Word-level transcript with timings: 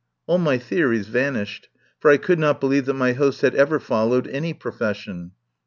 All 0.25 0.39
my 0.39 0.57
theories 0.57 1.07
vanished, 1.09 1.69
for 1.99 2.09
I 2.09 2.17
could 2.17 2.39
not 2.39 2.59
believe 2.59 2.87
that 2.87 2.95
my 2.95 3.13
host 3.13 3.41
had 3.41 3.53
ever 3.53 3.79
followed 3.79 4.27
any 4.29 4.51
profession. 4.51 5.33